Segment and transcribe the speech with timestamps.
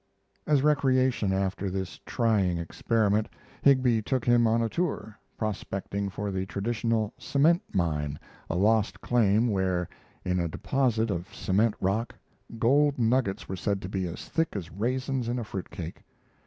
[0.47, 3.27] As recreation after this trying experience,
[3.61, 8.17] Higbie took him on a tour, prospecting for the traditional "Cement Mine,"
[8.49, 9.87] a lost claim where,
[10.25, 12.15] in a deposit of cement rock,
[12.57, 16.01] gold nuggets were said to be as thick as raisins in a fruitcake.